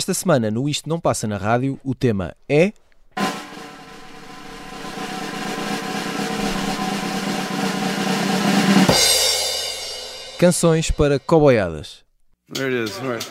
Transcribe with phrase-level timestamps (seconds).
[0.00, 2.72] Esta semana, no Isto Não Passa na Rádio, o tema é.
[10.38, 12.02] Canções para coboiadas.
[12.54, 12.96] There it is.
[13.00, 13.22] Right.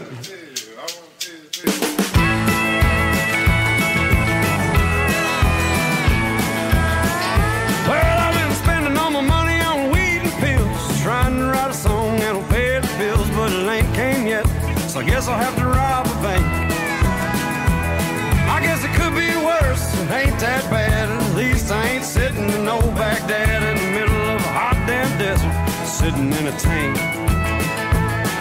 [7.88, 8.20] Well,
[15.32, 15.59] I've been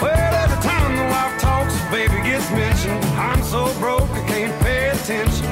[0.02, 3.04] Well, every time the wife talks, baby gets mentioned.
[3.14, 5.46] I'm so broke I can't pay attention.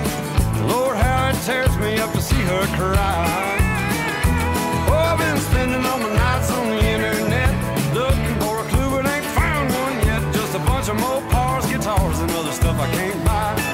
[0.66, 3.58] Lord, how it tears me up to see her cry.
[4.88, 9.06] Oh, I've been spending all my nights on the internet, looking for a clue, but
[9.06, 10.22] ain't found one yet.
[10.34, 13.65] Just a bunch of Mopars, guitars, and other stuff I can't buy.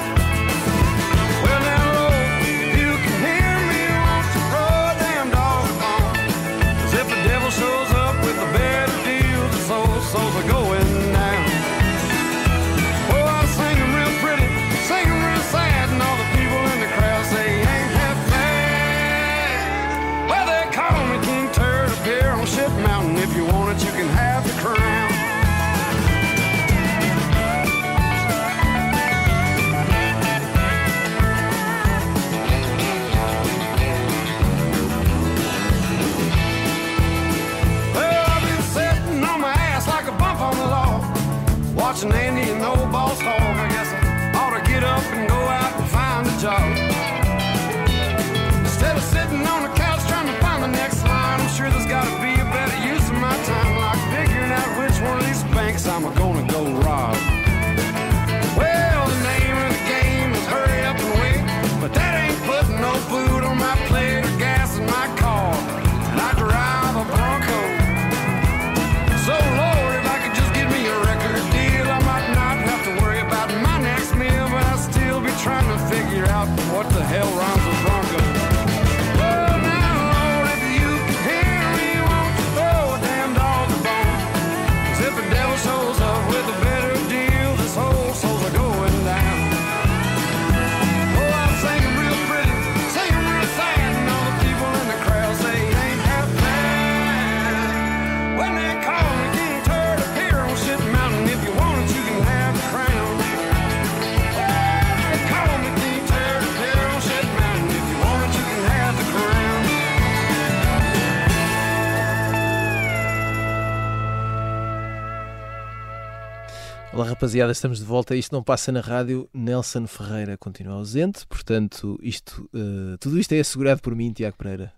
[117.23, 118.15] Rapaziada, estamos de volta.
[118.15, 119.29] Isto não passa na rádio.
[119.33, 124.73] Nelson Ferreira continua ausente, portanto, isto, eh, tudo isto é assegurado por mim, Tiago Pereira,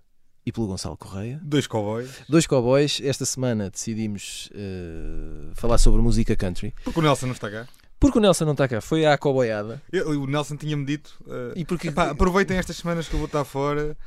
[0.45, 1.39] e pelo Gonçalo Correia.
[1.43, 2.09] Dois cowboys.
[2.29, 3.01] Dois cowboys.
[3.03, 6.71] Esta semana decidimos eh, falar sobre música country.
[6.83, 7.67] Porque o Nelson não está cá.
[7.99, 9.81] Porque o Nelson não está cá, foi à cowboyada.
[9.91, 11.17] Eu- o Nelson tinha-me dito.
[11.27, 13.97] eh, E porque epá, aproveitem estas semanas que eu vou estar fora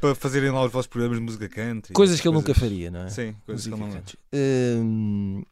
[0.00, 1.92] para fazerem lá os vossos programas de música country.
[1.94, 3.08] coisas que ele nunca Coisas- faria, não é?
[3.08, 3.90] Sim, coisas que Música ele não.
[3.90, 4.18] country.
[4.32, 5.42] Hum,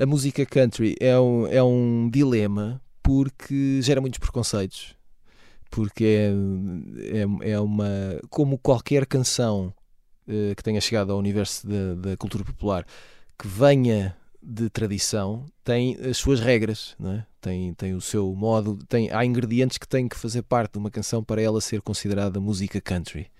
[0.00, 4.96] a música country é um, é um dilema porque gera muitos preconceitos.
[5.70, 7.86] Porque é, é, é uma.
[8.28, 9.72] Como qualquer canção
[10.26, 12.84] eh, que tenha chegado ao universo da, da cultura popular
[13.38, 17.26] que venha de tradição, tem as suas regras, não é?
[17.40, 18.78] tem, tem o seu modo.
[18.88, 22.40] Tem, há ingredientes que têm que fazer parte de uma canção para ela ser considerada
[22.40, 23.30] música country.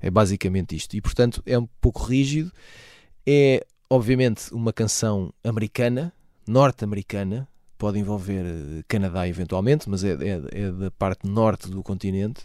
[0.00, 0.94] É basicamente isto.
[0.94, 2.52] E portanto é um pouco rígido.
[3.26, 6.12] É obviamente uma canção americana,
[6.46, 12.42] norte-americana, pode envolver eh, Canadá eventualmente, mas é, é- é da parte norte do continente.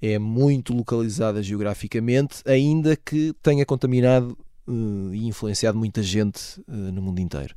[0.00, 4.36] É muito localizada geograficamente, ainda que tenha contaminado
[4.68, 7.54] eh, e influenciado muita gente eh, no mundo inteiro.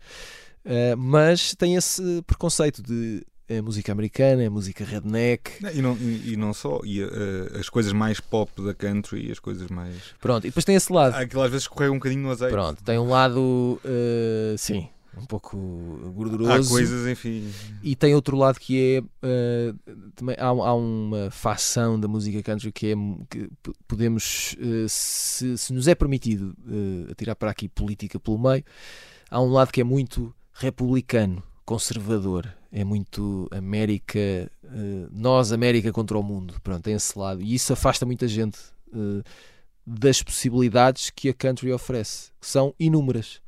[0.64, 5.62] Eh, mas tem esse preconceito de é música americana, é música redneck.
[5.62, 9.31] Não, E não, e, e não só, e eh, as coisas mais pop da country
[9.31, 9.96] as coisas mais.
[10.22, 11.16] Pronto, e depois tem esse lado.
[11.16, 12.51] Aquilo às vezes escorrega um bocadinho no azeite.
[12.51, 14.88] Pronto, tem um lado, eh, sim,
[15.18, 15.57] um pouco
[16.13, 16.51] gorduroso.
[16.51, 17.51] Há coisas, enfim.
[17.81, 19.74] E tem outro lado que é eh,
[20.16, 22.95] também há, há uma facção da música country que é
[23.28, 23.50] que
[23.88, 24.56] podemos
[24.88, 26.56] se, se nos é permitido
[27.10, 28.63] atirar para aqui política pelo meio,
[29.30, 34.50] há um lado que é muito republicano, conservador, é muito América, eh,
[35.12, 38.60] nós América contra o mundo, pronto, tem esse lado e isso afasta muita gente
[38.94, 39.24] eh,
[39.86, 43.42] das possibilidades que a country oferece, que são inúmeras.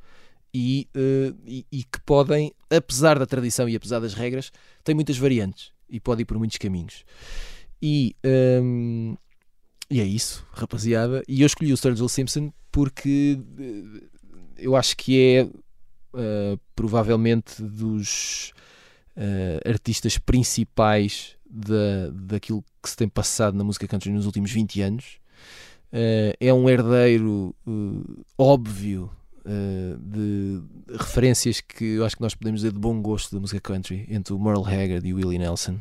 [0.54, 4.52] e, eh, e, e que podem, apesar da tradição e apesar das regras,
[4.84, 7.04] têm muitas variantes e pode ir por muitos caminhos.
[7.80, 8.14] E,
[8.62, 9.16] hum,
[9.90, 11.22] e é isso, rapaziada.
[11.26, 13.38] E eu escolhi o Sturgill Simpson porque
[14.58, 15.48] eu acho que é
[16.14, 18.52] eh, provavelmente dos
[19.16, 24.80] eh, artistas principais da, daquilo que se tem passado na música country nos últimos 20
[24.82, 25.22] anos.
[25.92, 29.10] Eh, é um herdeiro eh, óbvio
[29.44, 30.62] eh, de
[30.96, 34.32] referências que eu acho que nós podemos dizer de bom gosto da música country entre
[34.32, 35.78] o Merle Haggard e o Willie Nelson.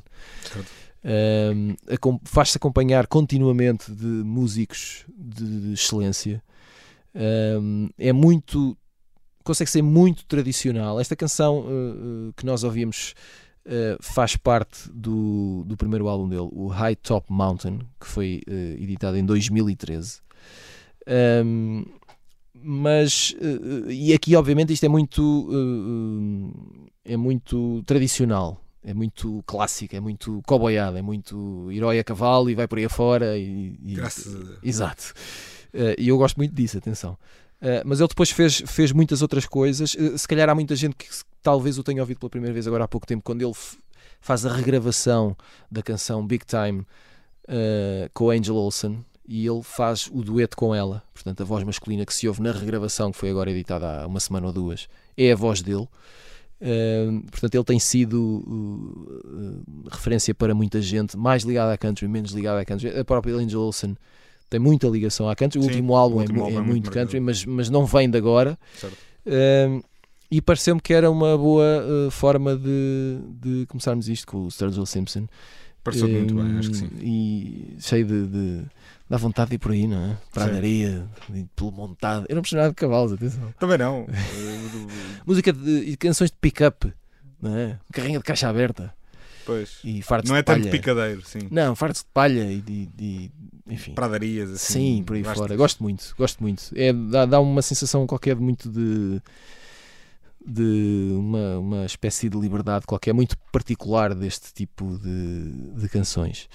[2.26, 6.44] Faz-se acompanhar continuamente de músicos de, de excelência.
[7.98, 8.78] É muito.
[9.44, 11.00] Consegue ser muito tradicional.
[11.00, 13.14] Esta canção uh, que nós ouvimos
[13.66, 18.52] uh, faz parte do, do primeiro álbum dele, o High Top Mountain, que foi uh,
[18.82, 20.20] editado em 2013.
[21.46, 21.84] Um,
[22.64, 23.36] mas
[23.90, 25.50] e aqui obviamente isto é muito
[27.04, 32.56] é muito tradicional é muito clássico, é muito coboiado, é muito herói a cavalo e
[32.56, 34.60] vai por aí afora e, e- Graças a Deus.
[34.62, 35.14] Exato.
[35.98, 37.18] E eu gosto muito disso, atenção.
[37.62, 39.96] Eh, mas ele depois fez, fez muitas outras coisas.
[39.98, 41.08] Eh, se calhar há muita gente que
[41.44, 43.54] talvez o tenha ouvido pela primeira vez agora há pouco tempo, quando ele
[44.20, 45.36] faz a regravação
[45.70, 46.86] da canção Big Time
[47.48, 51.04] eh, com Angel Olsen e ele faz o dueto com ela.
[51.14, 54.20] Portanto, a voz masculina que se ouve na regravação, que foi agora editada há uma
[54.20, 55.88] semana ou duas, é a voz dele.
[56.62, 62.08] Uh, portanto, ele tem sido uh, uh, referência para muita gente, mais ligada à country,
[62.08, 62.90] menos ligada à country.
[63.00, 63.96] A própria Angel Olsen
[64.52, 65.58] tem muita ligação à country.
[65.60, 67.70] O Sim, último álbum, o último é, álbum é é muito, muito country, mas, mas
[67.70, 68.60] não vem de agora.
[69.26, 69.82] Uh,
[70.30, 71.64] e pareceu-me que era uma boa
[72.08, 75.26] uh, forma de, de começarmos isto com o Sturgill Simpson.
[75.84, 76.86] Pareceu muito bem, acho que sim.
[76.94, 78.62] Um, E cheio de, de.
[79.10, 80.18] dá vontade de ir por aí, não é?
[80.34, 81.08] Para a areia,
[81.56, 82.26] pelo montado.
[82.30, 83.54] Eu não percebo nada de cavalos, atenção.
[83.58, 84.06] Também não.
[84.14, 86.92] Eh, Música de canções de pick-up,
[87.42, 87.80] não é?
[87.94, 88.94] Carrinha de caixa aberta
[89.46, 89.80] pois.
[89.84, 90.62] e fartos Não é de palha.
[90.62, 91.48] tanto picadeiro, sim.
[91.50, 92.86] Não, fartos de palha e de.
[92.88, 93.32] de-
[93.72, 93.94] enfim.
[93.94, 94.74] Pradarias, assim.
[94.98, 95.56] Sim, por aí fora.
[95.56, 96.64] Gosto muito, gosto muito.
[96.76, 99.22] É, dá, dá uma sensação qualquer muito de.
[100.46, 106.50] de uma, uma espécie de liberdade qualquer, muito particular deste tipo de, de canções.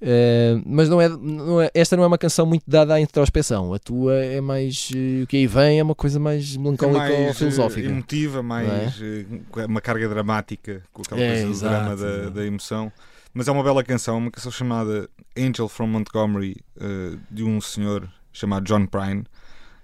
[0.00, 3.74] Eh, mas não é, não é- esta não é uma canção muito dada à introspeção.
[3.74, 4.90] A tua é mais.
[4.94, 7.88] eh, o que aí vem é uma coisa mais É melancólica ou mais eh, filosófica.
[7.88, 11.74] emotiva, mais eh, com uma carga dramática, com aquela É, coisa do exato.
[11.74, 12.92] drama da, da emoção.
[13.32, 18.10] Mas é uma bela canção, uma canção chamada Angel from Montgomery, eh, de um senhor
[18.32, 19.24] chamado John Prine,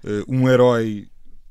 [0.04, 1.08] eh, um herói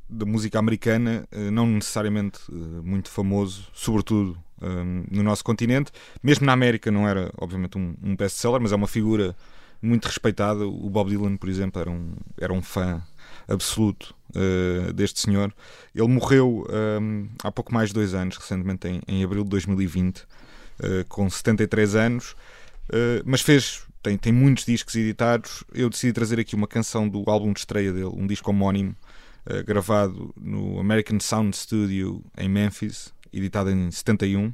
[0.09, 2.39] da música americana, eh, não necessariamente
[2.83, 5.91] muito famoso, sobretudo eh, no nosso continente.
[6.21, 9.35] Mesmo na América não era, obviamente, um, um best-seller, mas é uma figura
[9.81, 10.65] muito respeitada.
[10.65, 13.03] O Bob Dylan, por exemplo, era um, era um fã
[13.47, 15.53] absoluto eh, deste senhor.
[15.93, 20.19] Ele morreu eh, há pouco mais de dois anos, recentemente em, em abril de 2020,
[20.19, 20.25] eh,
[21.07, 22.35] com 73 anos,
[22.91, 23.83] eh, mas fez.
[24.01, 25.63] Tem, tem muitos discos editados.
[25.73, 28.93] Eu decidi trazer aqui uma canção do álbum de estreia dele, um disco homónimo,
[29.45, 34.53] eh, gravado no American Sound Studio em Memphis, editado em 71.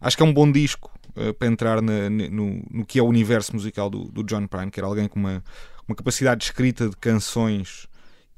[0.00, 3.06] Acho que é um bom disco eh, para entrar na- no, no que é o
[3.06, 5.42] universo musical do, do John Prine, que era alguém com uma,
[5.88, 7.88] uma capacidade de escrita de canções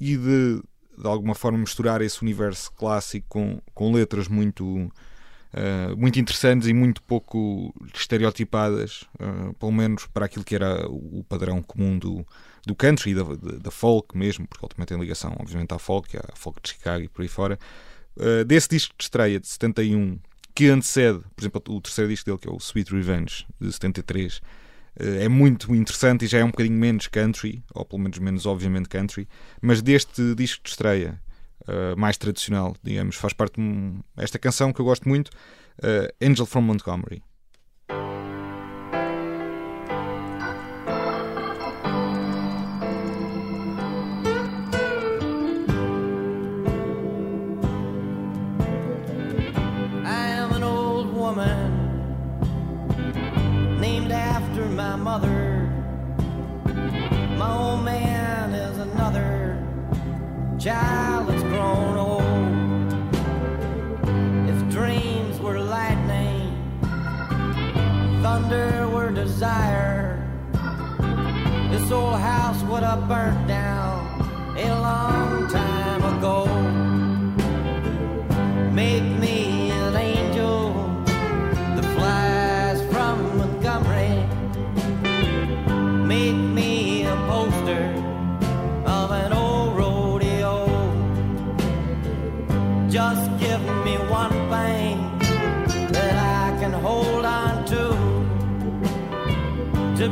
[0.01, 0.63] e de,
[0.97, 4.91] de alguma forma, misturar esse universo clássico com, com letras muito,
[5.53, 11.25] eh, muito interessantes e muito pouco estereotipadas, eh, pelo menos para aquilo que era o
[11.27, 12.27] padrão comum do,
[12.67, 13.23] do country e da,
[13.59, 17.09] da, folk mesmo, porque também tem ligação, obviamente, à folk, à folk de Chicago e
[17.09, 17.59] por aí fora.
[18.17, 20.19] Uh, desse disco de estreia de 71,
[20.55, 24.39] que antecede, por exemplo, o terceiro disco dele, que é o Sweet Revenge, de 73,
[24.39, 24.41] uh,
[25.21, 28.89] é muito interessante e já é um bocadinho menos country, ou pelo menos menos obviamente
[28.89, 29.27] country,
[29.63, 31.19] mas deste disco de estreia,
[31.63, 36.13] uh, mais tradicional, digamos, faz parte de um- esta canção que eu gosto muito, uh,
[36.25, 37.23] Angel from Montgomery.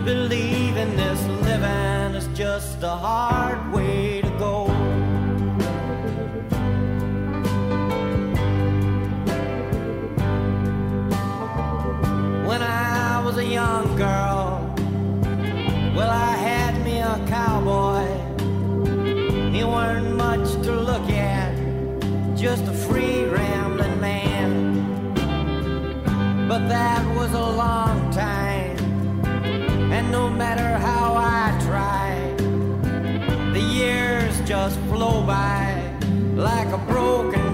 [0.05, 4.16] In this living is just a hard way
[30.37, 32.35] matter how I try,
[33.55, 35.95] the years just flow by
[36.35, 37.46] like a broken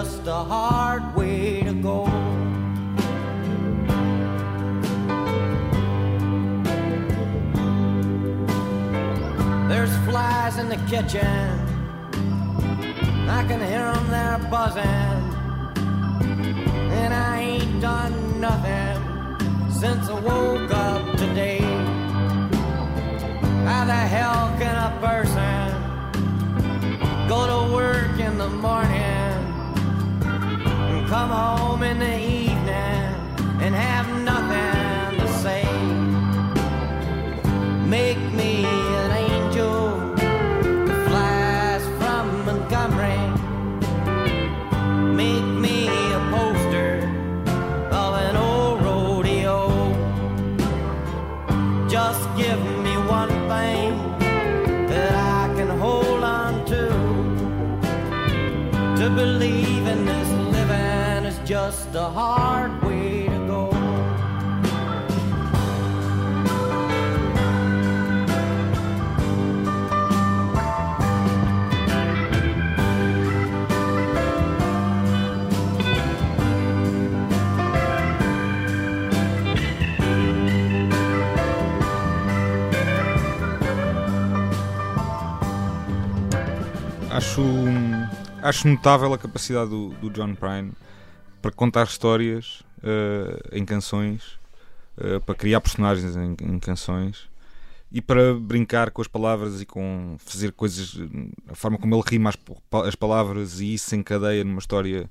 [0.00, 2.04] just a hard way to go.
[9.68, 11.44] There's flies in the kitchen.
[13.38, 15.20] I can hear them there buzzing.
[17.00, 18.98] And I ain't done nothing
[19.70, 21.60] since I woke up today.
[23.68, 25.68] How the hell can a person
[27.28, 29.23] go to work in the morning
[31.08, 33.14] come home in the evening
[33.60, 35.64] and have nothing to say?
[37.86, 38.18] Make
[87.10, 87.42] Acho,
[88.42, 90.72] acho notável a capacidade do, do John Prine
[91.44, 94.38] para contar histórias eh, em canções,
[94.96, 97.28] eh, para criar personagens em, em canções
[97.92, 100.96] e para brincar com as palavras e com fazer coisas,
[101.46, 102.36] a forma como ele rima as,
[102.88, 105.10] as palavras e isso se encadeia numa história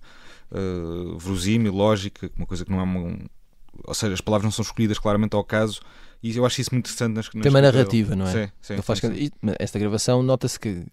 [0.52, 3.00] uh, verosímil, lógica, uma coisa que não é uma.
[3.00, 3.28] um-
[3.84, 5.82] ou seja, as palavras não são escolhidas claramente ao caso
[6.24, 7.78] e eu acho isso muito interessante nas, nas Tem uma escrita dele.
[7.78, 8.48] narrativa, não é?
[8.48, 10.84] Sim, sim, faz sim, Esta gravação, nota-se que.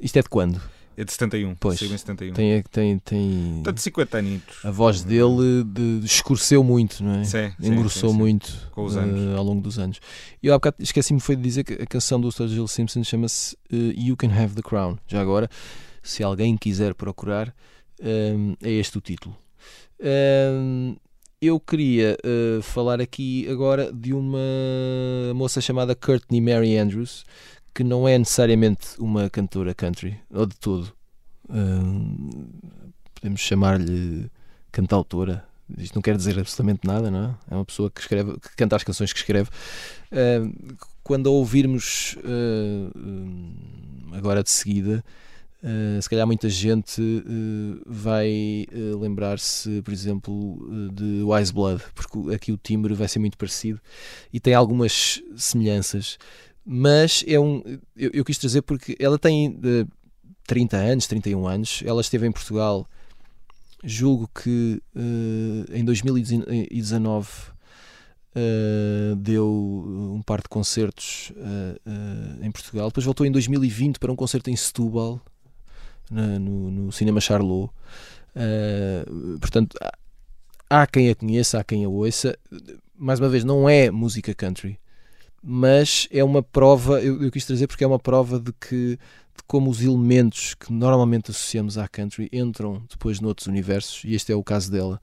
[0.00, 0.62] Isto é de quando?
[0.96, 1.54] É de 71.
[1.54, 1.78] Pois.
[1.78, 2.34] saiu em 71.
[2.34, 3.52] Tem, tem, tem...
[3.54, 4.64] Portanto, 50 anitos.
[4.64, 7.24] A voz dele de, escureceu muito, não é?
[7.24, 8.20] Sim, Engrossou sim, sim.
[8.20, 9.38] muito Com os eh, anos.
[9.38, 10.00] ao longo dos anos.
[10.42, 13.56] E eu há bocado esqueci-me foi de dizer que a canção do Sturgill Simpson chama-se
[13.72, 14.98] eh, You Can Have the Crown.
[15.06, 15.48] Já agora,
[16.02, 17.54] se alguém quiser procurar,
[18.02, 19.36] eh, é este o título.
[19.98, 20.94] Eh,
[21.40, 24.38] eu queria eh, falar aqui agora de uma
[25.34, 27.24] moça chamada Courtney Mary Andrews,
[27.74, 30.92] que não é necessariamente uma cantora country, ou de todo.
[31.48, 32.60] Eh,
[33.14, 34.30] podemos chamar-lhe
[34.72, 35.44] cantautora.
[35.78, 37.52] Isto não quer dizer absolutamente nada, não é?
[37.52, 39.50] É uma pessoa que escreve, que canta as canções que escreve.
[40.10, 40.42] Eh,
[41.02, 43.52] quando a ouvirmos hum,
[44.12, 45.04] agora de seguida,
[45.62, 52.34] Uh, se calhar muita gente uh, vai uh, lembrar-se, por exemplo, de Wise Blood, porque
[52.34, 53.78] aqui o timbre vai ser muito parecido
[54.32, 56.16] e tem algumas semelhanças,
[56.64, 57.62] mas é um.
[57.96, 59.88] Eu, eu quis trazer porque ela tem uh,
[60.46, 62.86] 30 anos, 31 anos, ela esteve em Portugal,
[63.84, 67.28] julgo que uh, em 2019
[68.36, 74.16] uh, deu um par de concertos uh, em Portugal, depois voltou em 2020 para um
[74.16, 75.20] concerto em Setúbal
[76.10, 77.70] na- no, no Cinema Charlot.
[79.40, 82.36] Portanto, há, há quem a conheça, há quem a ouça.
[82.96, 84.78] Mais uma vez, não é música country,
[85.42, 87.02] mas é uma prova.
[87.02, 88.98] Eu, eu quis trazer porque é uma prova de que
[89.36, 94.32] de como os elementos que normalmente associamos à country entram depois noutros universos, e este
[94.32, 95.00] é o caso dela.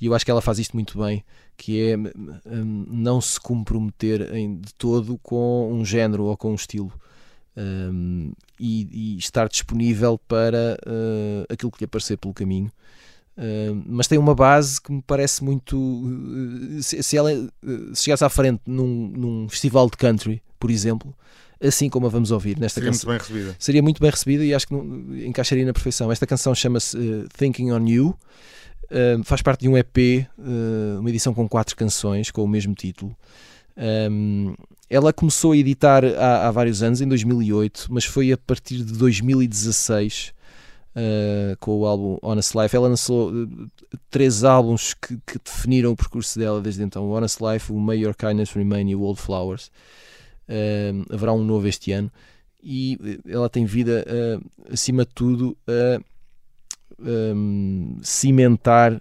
[0.00, 1.24] E eu acho que ela faz isto muito bem,
[1.56, 6.54] que é hum, não se comprometer em, de todo com um género ou com um
[6.54, 6.92] estilo.
[7.56, 12.70] Um, e, e estar disponível para uh, aquilo que lhe aparecer pelo caminho.
[13.36, 15.76] Uh, mas tem uma base que me parece muito.
[15.78, 20.70] uh, se, se ela uh, se chegasse à frente num, num festival de country, por
[20.70, 21.14] exemplo,
[21.60, 23.10] assim como a vamos ouvir nesta Seria canção.
[23.10, 23.56] muito bem recebida.
[23.58, 26.10] Seria muito bem recebida e acho que não- encaixaria na perfeição.
[26.10, 28.16] Esta canção chama-se eh, Thinking on You,
[28.90, 30.26] eh, faz parte de um EP, eh,
[30.98, 33.14] uma edição com quatro canções com o mesmo título.
[34.10, 34.54] Um,
[34.88, 38.94] ela começou a editar há, há vários anos, em 2008, mas foi a partir de
[38.94, 40.32] 2016
[40.96, 42.74] uh, com o álbum Honest Life.
[42.74, 43.70] Ela lançou uh,
[44.10, 47.98] três álbuns que, que definiram o percurso dela desde então: o Honest Life, o May
[47.98, 49.70] Your Kindness Remain e o Old Flowers.
[50.48, 52.10] Um, haverá um novo este ano
[52.62, 56.00] e uh, ela tem vida, uh, acima de tudo, a
[56.98, 59.00] um, cimentar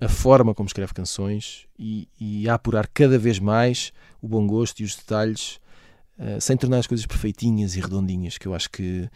[0.00, 4.80] a forma como escreve canções e, e a apurar cada vez mais o bom gosto
[4.80, 5.58] e os detalhes
[6.18, 9.08] uh, sem tornar as coisas perfeitinhas e redondinhas que eu acho que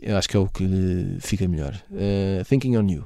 [0.00, 1.74] eu acho que é o que lhe fica melhor.
[1.90, 3.04] Uh, Thinking on You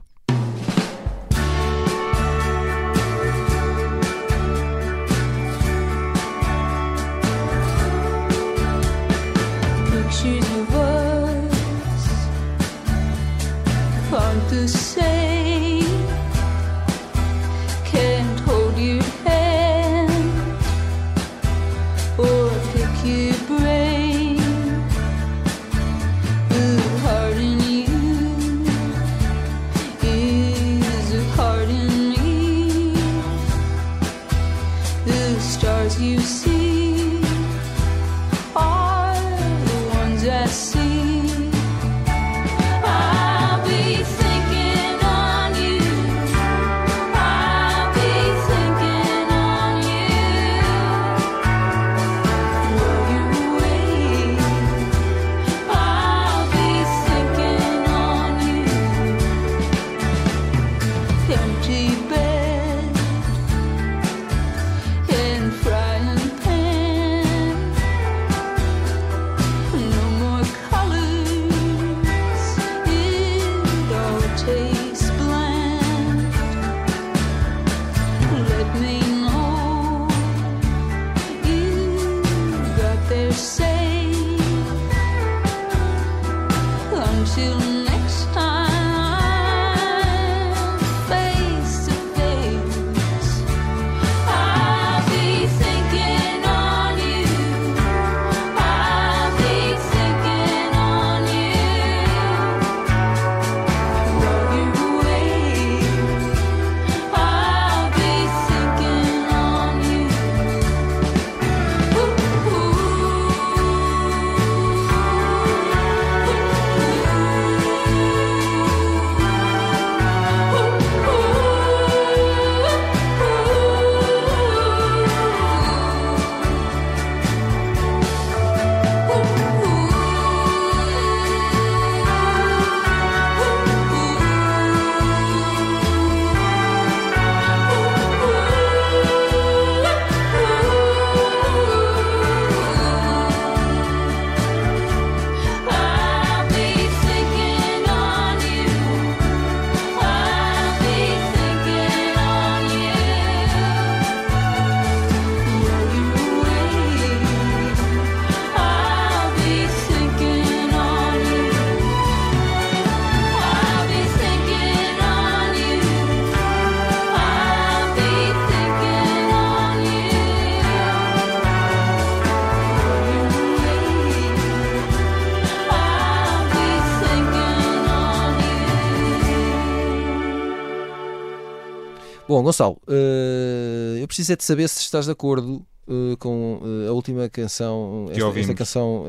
[182.32, 186.88] Bom, Gonçalo, eh, eu preciso é de saber se estás de acordo eh, com eh,
[186.88, 189.04] a última canção, esta, esta canção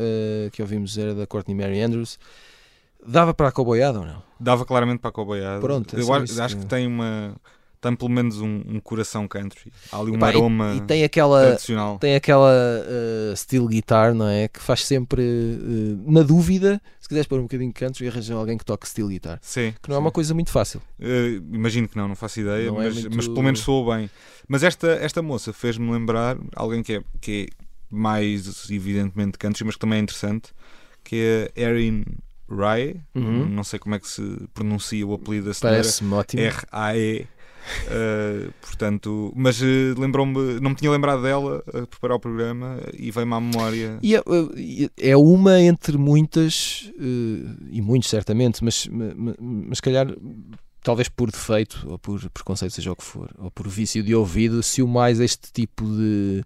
[0.51, 2.19] que ouvimos era da Courtney Mary Andrews.
[3.05, 4.21] Dava para a coboiada ou não?
[4.37, 5.61] Dava claramente para a coboiada.
[5.61, 7.33] Pronto, é Eu só acho, acho que- que tem uma.
[7.83, 9.71] Tem pelo menos um, um coração country.
[9.91, 11.99] Há ali um Epá, e- aroma e, tem aquela tradicional.
[11.99, 12.49] tem aquela
[12.87, 14.47] eh, steel guitar, não é?
[14.47, 18.57] Que faz sempre, eh, na dúvida, se quiseres pôr um bocadinho de country, arranjar alguém
[18.57, 19.37] que toque steel guitar.
[19.41, 20.03] Sim, Que não é sim.
[20.05, 20.81] uma coisa muito fácil.
[20.99, 23.97] Eh, imagino que não, não faço ideia, Não é mas, muito- mas pelo menos soa
[23.97, 24.09] bem.
[24.47, 29.75] Mas esta, esta moça fez-me lembrar alguém que é, que é mais evidentemente country, mas
[29.75, 30.51] que também é interessante,
[31.03, 32.05] que é Erin
[32.49, 32.95] Rae.
[33.15, 33.47] Uhum.
[33.49, 34.21] Não sei como é que se
[34.53, 35.77] pronuncia o apelido da senhora.
[35.77, 36.41] Parece-me ótimo.
[36.43, 37.27] R-A-E.
[37.87, 39.65] Uh, portanto, mas uh,
[39.97, 43.99] lembrou-me, não me tinha lembrado dela a preparar o programa e veio-me à memória.
[44.01, 44.21] E é,
[44.57, 50.07] e é uma entre muitas, eh, e muitos certamente, mas, ma- ma- mas se calhar,
[50.83, 54.61] talvez por defeito, ou por preconceito, seja o que for, ou por vício de ouvido,
[54.61, 56.43] se o mais este tipo de.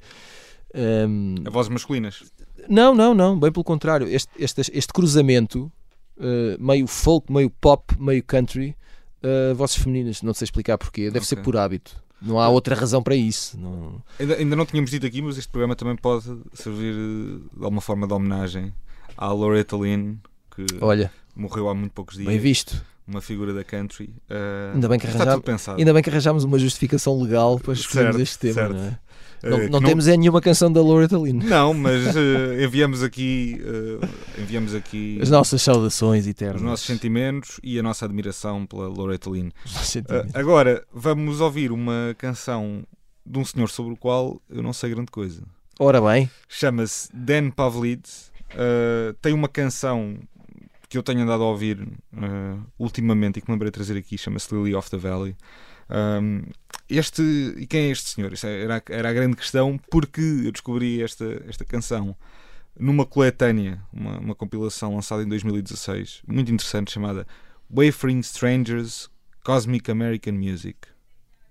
[0.73, 2.23] ehm, A vozes masculinas.
[2.69, 4.07] Não, não, não, bem pelo contrário.
[4.07, 5.71] Este, este, este cruzamento,
[6.19, 8.75] eh, meio folk, meio pop, meio country,
[9.23, 11.43] eh, vozes femininas, não sei explicar porquê, deve ser Ok.
[11.43, 11.95] por hábito.
[12.21, 13.57] Não há outra razão para isso.
[13.59, 14.01] Não...
[14.19, 17.81] Ainda, ainda não tínhamos dito aqui, mas este programa também pode servir eh, de alguma
[17.81, 18.73] forma de homenagem
[19.15, 20.15] à Loretta Lynn,
[20.55, 22.27] que Olha, morreu há muito poucos dias.
[22.27, 22.83] bem visto.
[23.07, 24.13] Uma figura da country.
[24.29, 25.69] Eh, Ainda bem que arranjamos-.
[25.77, 28.73] Ainda bem que arranjámos uma justificação legal para escolhermos este tema, certo.
[28.75, 28.99] não é?
[29.43, 31.39] Eh, Não, que não temos é nenhuma canção da Loretta Lynn.
[31.43, 36.57] Não, mas eh, enviamos aqui, eh, enviamos aqui As nossas saudações eternas.
[36.61, 38.87] os nossos sentimentos e a nossa admiração pela
[39.65, 40.35] nossos Eh, sentimentos.
[40.35, 42.83] agora vamos ouvir uma canção
[43.25, 45.43] de um senhor sobre o qual eu não sei grande coisa.
[45.79, 48.31] Ora bem, Chama-se Dan Pavlidis.
[49.21, 50.17] Tem uma canção
[50.89, 51.85] que eu tenho andado a ouvir
[52.79, 55.35] ultimamente e que me lembrei de trazer aqui, chama-se Lily of the Valley.
[55.89, 56.43] Um,
[56.89, 57.21] este,
[57.57, 58.31] e quem é este senhor?
[58.33, 62.15] Isso era, era a grande questão, porque eu descobri esta, esta canção
[62.79, 67.25] numa coletânea, uma, uma compilação lançada em 2016, muito interessante, chamada
[67.69, 69.09] Wayfaring Strangers
[69.43, 70.77] Cosmic American Music.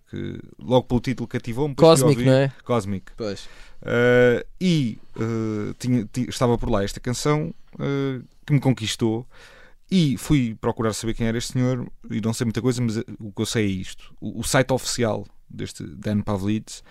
[0.08, 1.74] Que logo pelo título cativou-me.
[1.74, 2.52] Cosmic, não é?
[2.64, 3.10] Cosmic.
[3.16, 3.46] Pois.
[3.82, 9.26] Uh, e uh, tinha- ti- estava por lá esta canção uh, que me conquistou
[9.90, 13.04] e fui procurar saber quem era este senhor e não sei muita coisa, mas uh,
[13.20, 14.14] o que eu sei é isto.
[14.20, 16.82] O, o site oficial deste Dan Pavlidis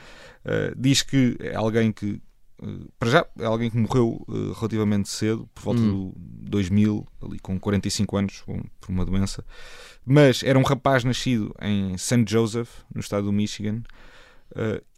[0.45, 2.21] uh, diz que é alguém que
[2.61, 6.11] uh, para já é alguém que morreu uh, relativamente cedo, por volta Hum.
[6.11, 8.43] do 2000, ali com 45 anos,
[8.79, 9.43] por uma doença,
[10.05, 12.23] mas era um rapaz nascido em St.
[12.27, 13.81] Joseph, no estado do Michigan,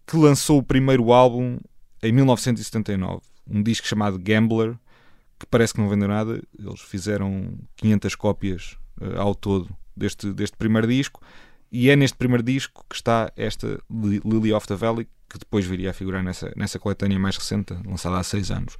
[0.05, 1.57] que lançou o primeiro álbum
[2.03, 4.77] em 1979, um disco chamado Gambler,
[5.39, 6.41] que parece que não vendeu nada.
[6.57, 11.21] Eles fizeram 500 cópias eh, ao todo deste, deste primeiro disco,
[11.71, 15.65] e é neste primeiro disco que está esta Li- Lily of the Valley, que depois
[15.65, 18.77] viria a figurar nessa, nessa coletânea mais recente, lançada há seis anos.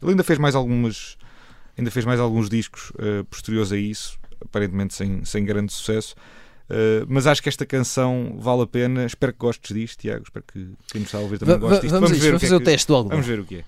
[0.00, 1.16] Ele ainda fez mais algumas.
[1.76, 6.14] Ainda fez mais alguns discos eh, posteriores a isso, aparentemente sem, sem grande sucesso.
[6.68, 9.04] Uh, mas acho que esta canção vale a pena.
[9.04, 10.22] Espero que gostes disto, Tiago.
[10.22, 11.92] Espero que quem nos está a ouvir também goste disto.
[11.94, 13.16] vamos, isto, ver vamos é fazer o que- teste do algodão.
[13.16, 13.64] Vamos ver o que é.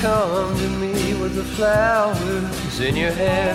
[0.00, 3.54] Come to me with the flowers in your hair.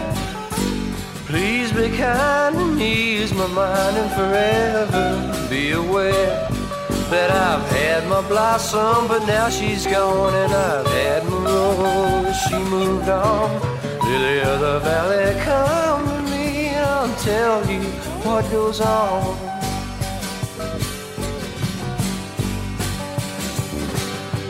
[1.28, 6.50] Please be kind me, ease my mind, and forever be aware
[7.10, 12.36] that I've had my blossom, but now she's gone, and I've had my rose.
[12.44, 13.62] She moved on.
[14.04, 17.82] Lily of the valley, come to me, and I'll tell you
[18.26, 19.53] what goes on.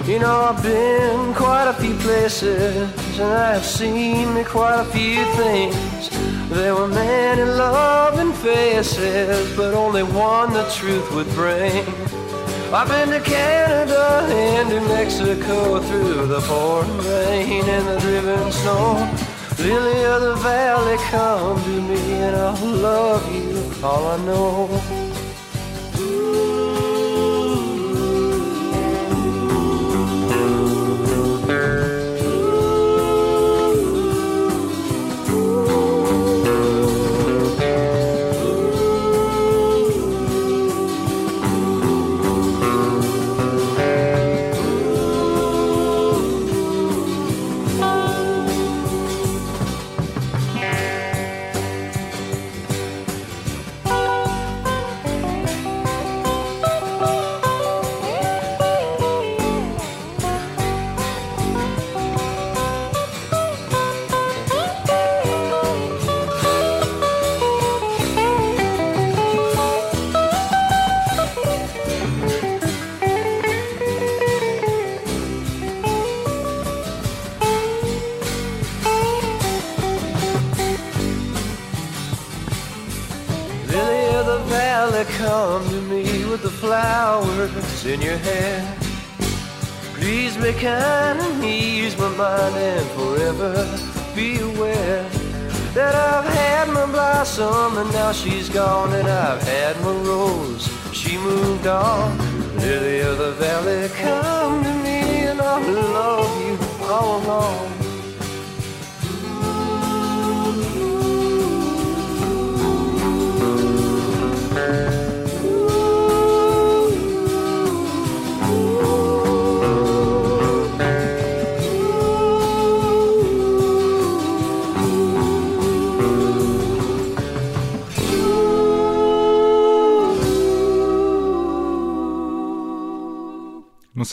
[0.06, 6.10] You know, I've been quite a few places and I've seen quite a few things.
[6.50, 11.88] There were many loving faces, but only one the truth would bring.
[12.74, 19.10] I've been to Canada and New Mexico through the pouring rain and the driven snow.
[19.58, 25.03] Lily of the valley, come to me and I'll love you all I know.
[87.86, 88.78] In your hair.
[89.96, 93.54] Please be kind and ease my mind and forever
[94.16, 95.04] be aware
[95.74, 100.70] that I've had my blossom and now she's gone and I've had my rose.
[100.94, 102.18] She moved on.
[102.58, 107.73] Lily of the valley, come to me and I'll love you all along.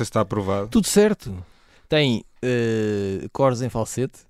[0.01, 0.69] Sei se está aprovado.
[0.69, 1.45] Tudo certo.
[1.89, 4.21] Tem eh, cores em falsete,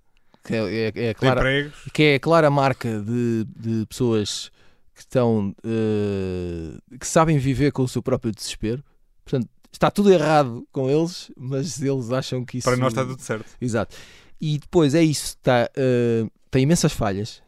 [0.43, 4.51] que é, é, é clara, que é a clara marca de, de pessoas
[4.95, 8.83] que estão eh, que sabem viver com o seu próprio desespero.
[9.25, 13.21] Portanto, está tudo errado com eles, mas eles acham que isso Para nós está tudo
[13.21, 13.47] certo.
[13.61, 13.97] Exato.
[14.41, 17.43] E depois é isso, está, eh, tem imensas falhas,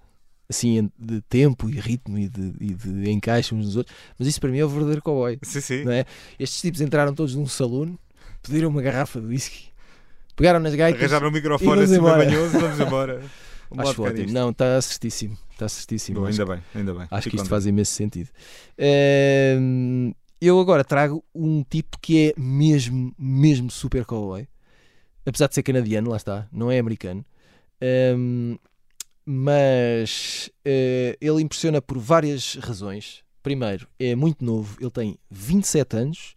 [0.49, 4.39] assim, de tempo e ritmo e de, e de encaixe uns nos outros, mas isso
[4.39, 5.39] para mim é o verdadeiro cowboy.
[5.43, 5.85] Sim, sim.
[5.85, 6.05] Não é?
[6.39, 7.97] Estes tipos entraram todos num saloon,
[8.43, 9.67] pediram uma garrafa de whisky,
[10.37, 11.01] pegaram nas gaitas.
[11.01, 13.23] Arranjaram o E microfone assim banhoso vamos embora.
[13.71, 14.19] Vamos Acho ótimo.
[14.23, 14.35] nisto.
[14.35, 15.39] Não, está certíssimo.
[15.53, 16.21] Está certíssimo.
[16.21, 17.03] Bom, ainda bem, ainda bem.
[17.03, 17.49] Acho que Fico isto contente.
[17.49, 18.29] faz imenso sentido.
[18.77, 24.47] Ehm, eu agora trago um tipo que é mesmo, mesmo super cowboy.
[25.25, 27.25] Apesar de ser canadiano, lá está, não é americano.
[27.81, 28.57] Ehm,
[29.25, 33.23] mas eh, ele impressiona por várias razões.
[33.43, 36.35] Primeiro, é muito novo, ele tem 27 anos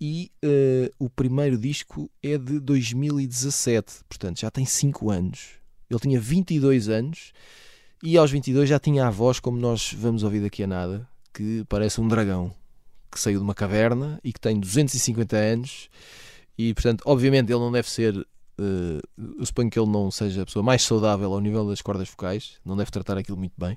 [0.00, 5.50] e eh, o primeiro disco é de 2017, portanto já tem 5 anos.
[5.90, 7.32] Ele tinha 22 anos
[8.02, 11.64] e aos 22 já tinha a voz como nós vamos ouvir daqui a nada, que
[11.68, 12.54] parece um dragão
[13.12, 15.88] que saiu de uma caverna e que tem 250 anos
[16.56, 18.16] e portanto obviamente ele não deve ser
[18.58, 19.00] eh,
[19.38, 22.52] eu suponho que ele não seja a pessoa mais saudável ao nível das cordas vocais
[22.64, 23.76] não deve tratar aquilo muito bem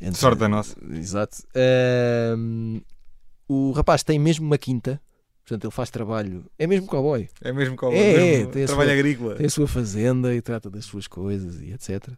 [0.00, 0.76] Entre- Sorte da nossa.
[0.90, 1.38] Exato.
[1.54, 2.80] Ahm,
[3.48, 5.00] o rapaz tem mesmo uma quinta,
[5.44, 7.28] portanto ele faz trabalho, é mesmo cowboy.
[7.42, 9.34] É mesmo com É, é, tem trabalho sua- agrícola.
[9.36, 12.08] Tem a sua fazenda e trata das suas coisas e etc.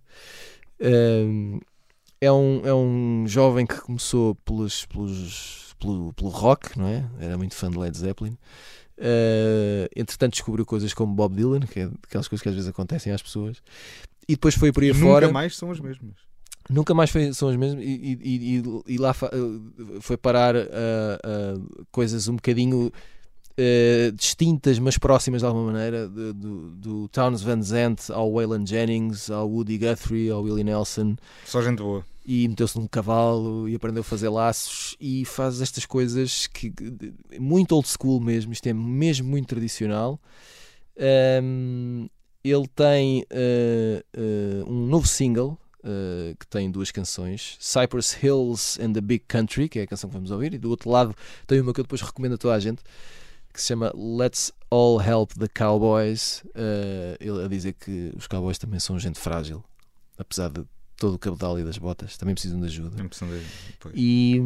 [2.20, 7.04] É, um, é um jovem que começou pelos, pelos, pelo, pelo rock, não é?
[7.20, 8.36] Era muito fã de Led Zeppelin.
[8.98, 13.12] Ah, entretanto descobriu coisas como Bob Dylan, que é aquelas coisas que às vezes acontecem
[13.12, 13.62] às pessoas.
[14.28, 15.32] E depois foi por aí Nunca fora.
[15.32, 16.14] mais são as mesmas.
[16.68, 18.18] Nunca mais foi, são os mesmos e, e-
[18.58, 22.90] e- e- lá eh, foi parar a, a coisas um bocadinho
[23.56, 28.64] eh, distintas, mas próximas de alguma maneira, de- do, do Townes Van Zandt ao Waylon
[28.66, 32.04] Jennings, ao Woody Guthrie, ao Willie Nelson, Só gente boa.
[32.24, 36.72] e meteu-se num cavalo e aprendeu a fazer laços e faz estas coisas que
[37.40, 40.20] muito old school mesmo, isto é mesmo muito tradicional.
[40.98, 42.08] Ahm,
[42.42, 48.92] ele tem eh, eh, um novo single eh, que tem duas canções, Cypress Hills and
[48.92, 51.14] the Big Country, que é a canção que vamos ouvir, e do outro lado
[51.46, 52.82] tem uma que eu depois recomendo a toda a gente,
[53.56, 56.44] que se chama Let's All Help the Cowboys.
[56.54, 59.64] Eh, ele a dizer que os cowboys também são gente frágil,
[60.18, 60.62] apesar de
[60.96, 62.90] todo o cabedal e das botas, também precisam de ajuda.
[62.90, 63.46] Dele.
[63.80, 63.94] Pois.
[63.96, 64.36] E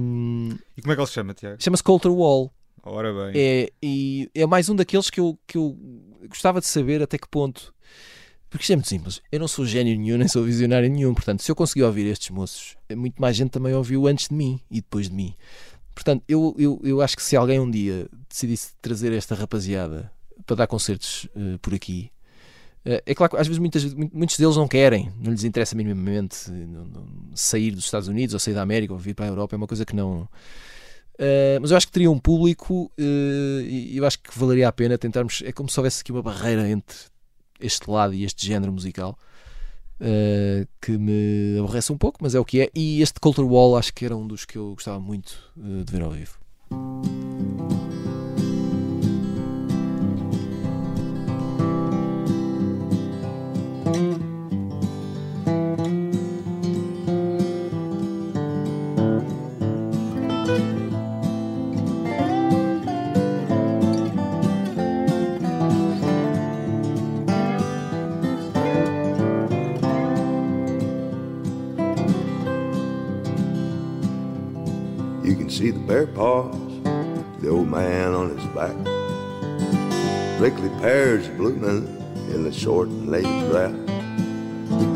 [0.76, 1.62] E como é que ele se chama, Tiago?
[1.62, 2.52] chama-se Coulter Wall.
[2.82, 3.32] Ora bem.
[3.34, 5.76] É, e é mais um daqueles que eu, que eu
[6.28, 7.74] gostava de saber até que ponto.
[8.48, 9.20] Porque isto é muito simples.
[9.30, 11.14] Eu não sou gênio nenhum, nem sou visionário nenhum.
[11.14, 14.60] Portanto, se eu conseguir ouvir estes moços, muito mais gente também ouviu antes de mim
[14.70, 15.34] e depois de mim.
[16.00, 20.10] Portanto, eu, eu, eu acho que se alguém um dia decidisse trazer esta rapaziada
[20.46, 22.10] para dar concertos eh, por aqui,
[22.86, 25.76] eh, é claro que às vezes muitas, mu- muitos deles não querem, não lhes interessa
[25.76, 27.00] minimamente eh,
[27.34, 29.66] sair dos Estados Unidos ou sair da América ou vir para a Europa, é uma
[29.66, 30.26] coisa que não.
[31.18, 34.96] Eh, mas eu acho que teria um público e eu acho que valeria a pena
[34.96, 35.42] tentarmos.
[35.44, 36.96] É como se houvesse aqui uma barreira entre
[37.60, 39.18] este lado e este género musical
[40.00, 42.70] eh, que me aborrece um pouco, mas é o que é.
[42.74, 45.92] E este Culture Wall acho que era um dos que eu gostava muito eh, de
[45.92, 46.38] ver ao vivo.
[75.30, 76.56] You can see the bear paws,
[77.40, 78.74] the old man on his back.
[80.38, 81.86] Prickly pears blooming
[82.32, 83.72] in the short and late grass.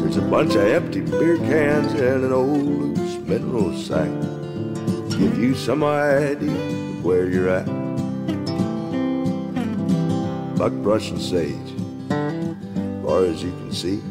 [0.00, 4.10] There's a bunch of empty beer cans and an old loose mineral sack.
[5.16, 7.66] Give you some idea of where you're at.
[10.58, 11.74] Buckbrush and sage,
[13.06, 14.02] far as you can see.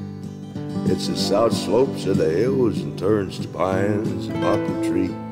[0.90, 5.23] It's the south slopes of the hills and turns to pines and poplar trees.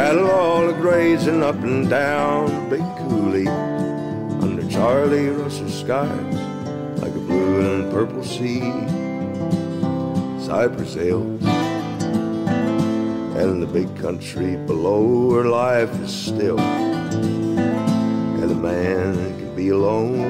[0.00, 6.34] Cattle all a grazing up and down big coulee under Charlie Russell skies
[7.02, 8.60] like a blue and purple sea.
[10.42, 11.44] Cypress Hills
[13.36, 20.22] and the big country below where life is still and a man can be alone.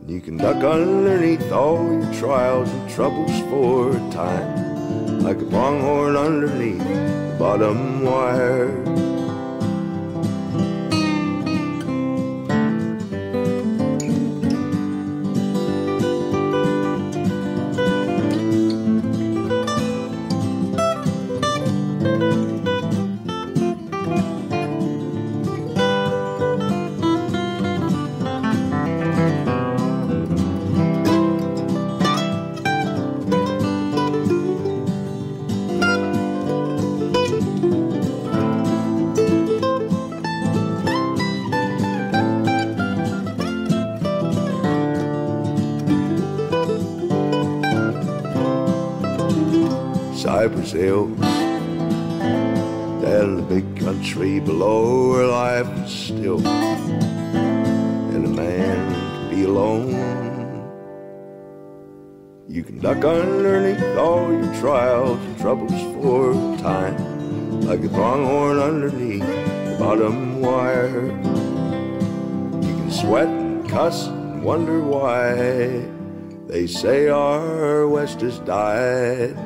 [0.00, 5.44] And you can duck underneath all your trials and troubles for a time like a
[5.44, 9.09] pronghorn underneath bottom wire.
[62.70, 69.76] Duck underneath all your trials and troubles for a time, like a pronghorn underneath the
[69.78, 71.06] bottom wire.
[72.66, 75.86] You can sweat and cuss and wonder why
[76.46, 79.36] they say our West has died.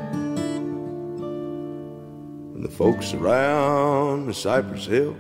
[2.54, 5.16] And the folks around the Cypress Hills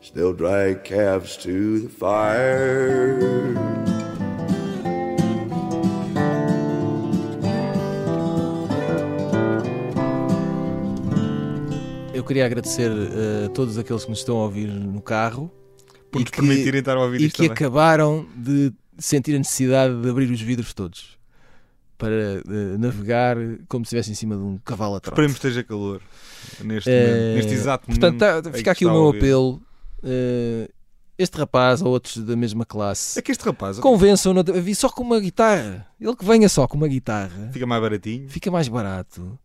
[0.00, 3.99] still drag calves to the fire.
[12.20, 15.50] Eu queria agradecer eh, a todos aqueles que nos estão a ouvir no carro
[16.12, 17.52] Por nos permitirem estar a ouvir e que também.
[17.52, 21.18] acabaram de sentir a necessidade de abrir os vidros todos
[21.96, 25.14] para eh, navegar como se estivesse em cima de um cavalo a trote.
[25.14, 26.02] Esperemos que esteja calor
[26.62, 28.42] neste, Eh, momento, neste exato Portanto, momento.
[28.42, 29.62] tá- em fica aqui o meu apelo.
[31.16, 34.90] este rapaz ou outros da mesma classe É que este rapaz convençam-no a vir só
[34.90, 35.86] com uma guitarra.
[35.98, 38.28] Ele que venha só com uma guitarra fica mais baratinho.
[38.28, 39.38] fica mais barato.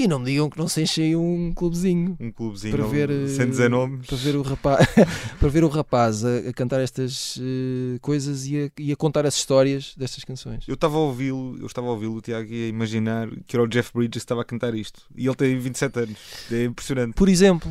[0.00, 2.16] E não me digam que não se enchem um clubezinho.
[2.18, 4.06] Um clubezinho para ver, eh, sem dizer nomes.
[4.06, 4.86] para ver o rapaz,
[5.38, 9.26] para ver o rapaz a, a cantar estas eh, coisas e a, e a contar
[9.26, 10.64] as histórias destas canções.
[10.66, 13.62] Eu estava a ouvi-lo, eu estava a ouvi-lo, o Tiago, e a imaginar que era
[13.62, 15.02] o Jeff Bridges que estava a cantar isto.
[15.14, 16.18] E ele tem 27 anos.
[16.50, 17.12] É impressionante.
[17.12, 17.70] Por exemplo,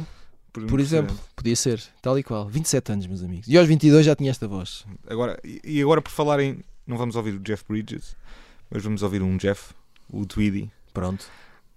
[0.54, 1.12] por impressionante.
[1.12, 3.48] exemplo, podia ser, tal e qual, 27 anos, meus amigos.
[3.48, 4.86] E aos 22 já tinha esta voz.
[5.08, 8.16] Agora, e agora por falarem, não vamos ouvir o Jeff Bridges,
[8.70, 9.74] mas vamos ouvir um Jeff,
[10.12, 11.26] o Tweedy, Pronto.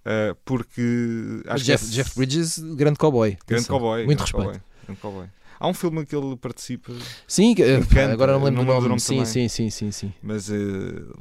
[0.05, 3.37] Uh, porque acho Jeff, que é Jeff Bridges, grande cowboy.
[3.47, 4.43] grande cowboy, Muito grande respeito.
[4.45, 5.27] cowboy, grande cowboy.
[5.59, 6.91] Há um filme que ele participa,
[7.27, 8.87] Sim, que- eh, Encanta, agora não lembro não do nome.
[8.89, 9.25] nome Sim, também.
[9.25, 10.13] sim, sim, sim, sim.
[10.21, 10.53] mas uh,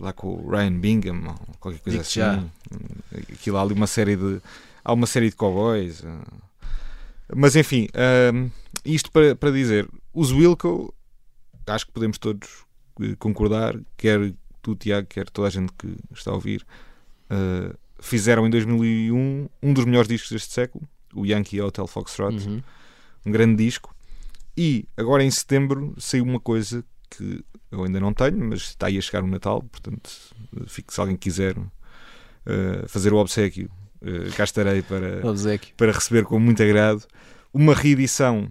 [0.01, 1.23] lá com o Ryan Bingham,
[1.61, 2.51] qualquer coisa Digo-te assim.
[3.33, 4.41] Aquilo há ali uma série de.
[4.85, 6.03] Há uma série de cowboys.
[7.35, 7.87] Mas enfim,
[8.35, 8.51] um,
[8.85, 10.93] isto para, para dizer, os Wilco,
[11.67, 12.49] acho que podemos todos
[13.19, 16.67] concordar, quer tu, Tiago, quer toda a gente que está a ouvir,
[17.31, 22.63] uh, fizeram em 2001 um dos melhores discos deste século, o Yankee Hotel Foxtrot Uhum.
[23.25, 23.95] um grande disco.
[24.57, 28.99] E agora em setembro saiu uma coisa que eu ainda não tenho, mas está aí
[28.99, 30.11] a chegar o Natal, portanto,
[30.67, 31.57] fico se alguém quiser
[32.45, 33.71] eh, fazer o obsequio,
[34.03, 35.75] eh, cá estarei para, Obsequio.
[35.77, 37.07] para receber com muito agrado
[37.55, 38.51] uma reedição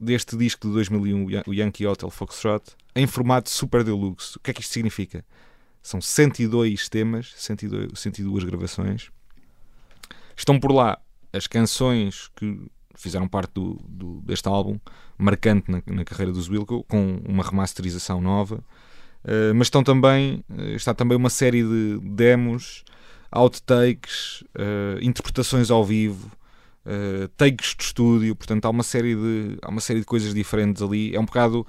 [0.00, 4.36] deste disco de 2001, o Yankee Hotel Foxtrot, em formato Super Deluxe.
[4.36, 5.24] O que é que isto significa?
[5.88, 9.10] São 102 temas, 102, 102 gravações.
[10.36, 10.98] Estão por lá
[11.32, 12.60] as canções que
[12.94, 14.78] fizeram parte do, do- deste álbum,
[15.16, 18.62] marcante na, na carreira dos Wilco, com uma remasterização nova.
[19.24, 22.84] Uh, mas estão também, uh, está também uma série de demos,
[23.30, 26.30] outtakes, uh, interpretações ao vivo,
[26.84, 30.82] uh, takes de estúdio, portanto há uma série de há uma série de coisas diferentes
[30.82, 31.16] ali.
[31.16, 31.66] É um bocado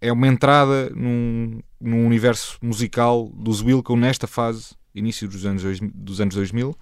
[0.00, 5.62] é uma entrada num, num universo musical dos Wilco nesta fase, início dos anos,
[5.94, 6.76] dos anos 2000.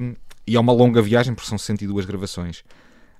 [0.00, 0.14] Um,
[0.46, 2.62] e é uma longa viagem porque são 102 gravações.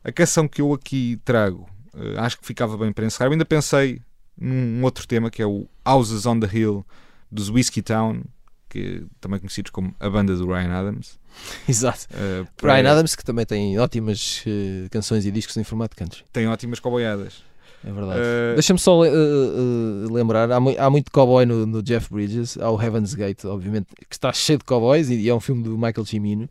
[0.05, 3.27] A canção que eu aqui trago, uh, acho que ficava bem para encerrar.
[3.27, 4.01] Eu ainda pensei
[4.39, 6.87] num outro tema que é o Houses on the Hill
[7.33, 8.23] dos Whiskey Town,
[8.69, 11.19] que também conhecidos como a banda do Ryan Adams.
[11.69, 12.07] Exato.
[12.13, 16.23] Uh, para- Brian Adams, que também tem ótimas eh, canções e discos em formato country.
[16.33, 17.43] tem ótimas coboiadas.
[17.87, 18.21] É verdade.
[18.21, 22.59] Uh, Deixa-me só eh, eh, lembrar, há, mui- há muito cowboy no, no Jeff Bridges,
[22.59, 25.79] há o Heaven's Gate, obviamente, que está cheio de cowboys e, é um filme do
[25.79, 26.49] Michael Cimino.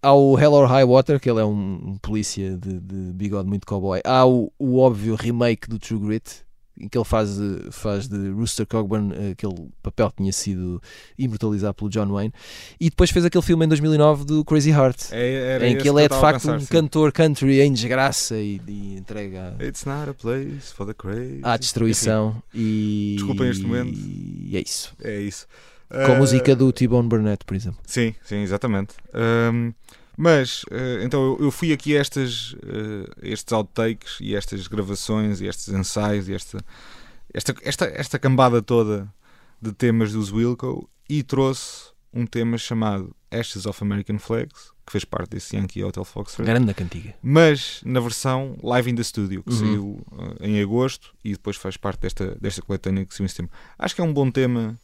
[0.00, 3.48] Há o Hell or High Water, que ele é um, um polícia de, de bigode
[3.48, 4.00] muito cowboy.
[4.04, 6.45] Há o, o óbvio remake do True Grit,
[6.78, 10.80] em que ele faz, eh, faz de Rooster Cogburn eh, aquele papel que tinha sido
[11.18, 12.32] imortalizado pelo John Wayne.
[12.78, 15.12] E depois fez aquele filme em 2009 do Crazy Heart.
[15.62, 16.66] é- Em que ele é de facto pensar, um sim.
[16.66, 19.64] cantor country em desgraça e, e entrega a
[21.42, 23.92] à destruição e Desculpem este momento.
[23.98, 25.46] e é isso é isso.
[25.88, 28.94] com a Uh, música do T-Bone Burnett por exemplo Sim, sim, exatamente.
[29.14, 29.72] Ahm,
[30.16, 35.46] mas, eh, então, eu, fui aqui a estas, eh, estes outtakes e estas gravações e
[35.46, 36.64] estes ensaios e esta,
[37.32, 39.12] esta, esta, esta cambada toda
[39.60, 45.04] de temas dos Wilco e trouxe um tema chamado Ashes of American Flags, que fez
[45.04, 49.50] parte desse Yankee Hotel Foxtrot, grande cantiga mas na versão live in the studio, que
[49.52, 49.58] Uhum.
[49.58, 50.06] saiu
[50.40, 53.52] eh, em agosto e depois faz parte desta, desta coletânea que saiu em setembro.
[53.78, 54.78] Acho que é um bom tema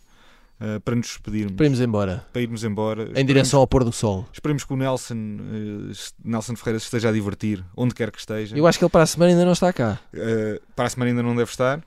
[0.63, 3.03] eh, para nos despedirmos, para irmos embora para irmos embora.
[3.03, 5.93] em Esperemos- direção ao pôr do sol Esperemos que o Nelson, eh,
[6.25, 8.57] Nelson Ferreira se esteja a divertir, onde quer que esteja.
[8.57, 11.11] eu acho que ele para a semana ainda não está cá Eh, para a semana
[11.11, 11.83] ainda não deve estar,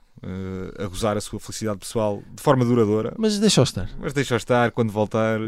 [0.79, 3.13] a gozar a sua felicidade pessoal de forma duradoura.
[3.15, 3.87] Mas deixa-o estar.
[3.99, 5.39] Mas deixa estar quando voltar.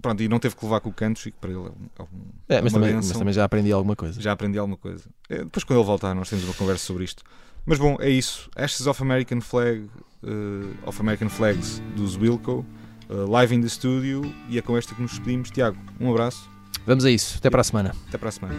[0.00, 1.58] Pronto, e não teve que levar com o country, que para ele
[1.98, 2.06] é, um,
[2.48, 4.18] é É, mas, uma também, mas também já aprendi alguma coisa.
[4.20, 5.04] Já aprendi alguma coisa.
[5.28, 7.22] Depois, quando ele voltar, nós temos uma conversa sobre isto.
[7.66, 8.48] Mas bom, é isso.
[8.54, 9.90] Ashes of American Flag,
[10.22, 12.64] eh, of American Flags dos Wilco,
[13.10, 14.22] eh, live in the studio.
[14.48, 15.50] E é com esta que nos despedimos.
[15.50, 16.48] Tiago, um abraço.
[16.86, 17.38] Vamos a isso.
[17.38, 17.92] Até para a semana.
[18.08, 18.54] Até para a semana.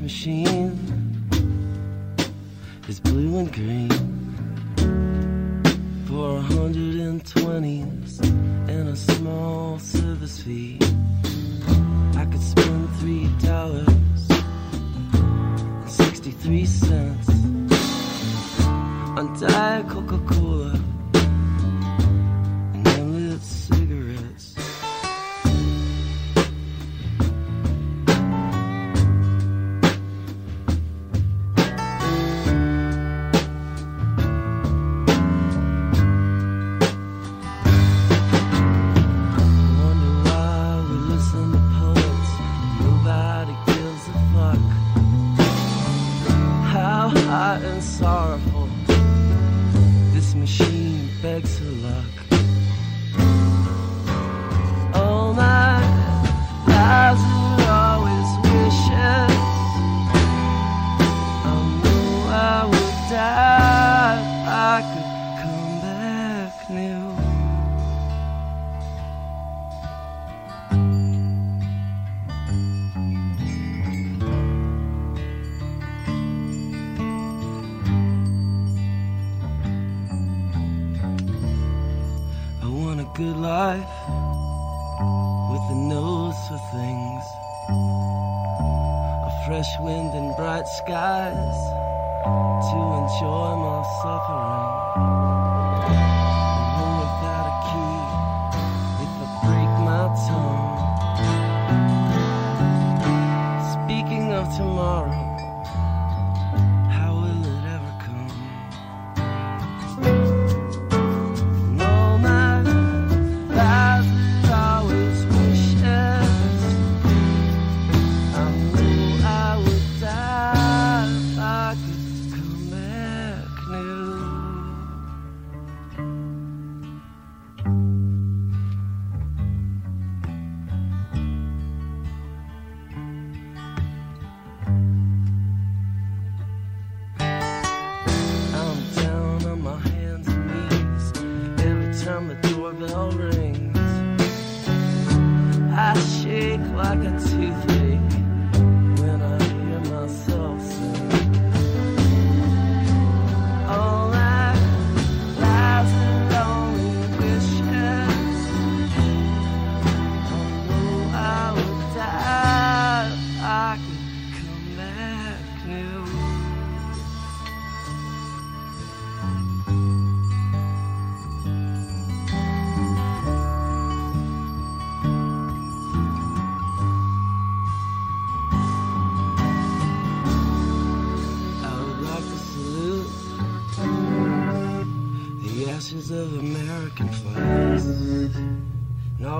[0.00, 0.61] Machine
[3.04, 3.90] blue and green
[6.06, 10.78] for a hundred and twenties and a small service fee.
[12.16, 13.88] I could spend three dollars
[15.10, 17.28] and sixty-three cents
[19.18, 20.51] on Diet Coca-Cola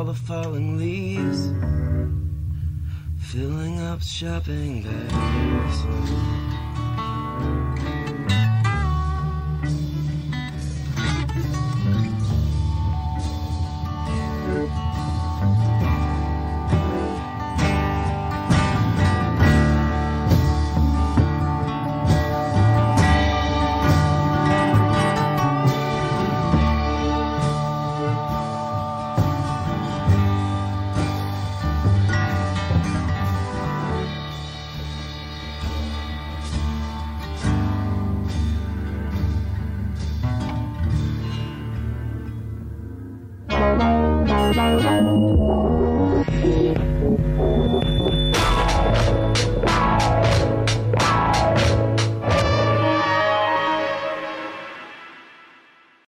[0.03, 1.53] all the falling leaves
[3.21, 7.12] filling up shopping bags.